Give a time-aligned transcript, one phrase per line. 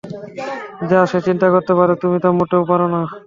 [0.89, 3.01] যা সে চিন্তা করতে পারে তুমি তা মোটেও পার না।